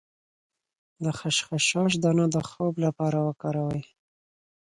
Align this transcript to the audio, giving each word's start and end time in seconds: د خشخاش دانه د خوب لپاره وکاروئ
د 1.03 1.05
خشخاش 1.19 1.91
دانه 2.03 2.25
د 2.35 2.37
خوب 2.49 2.73
لپاره 2.85 3.17
وکاروئ 3.27 3.81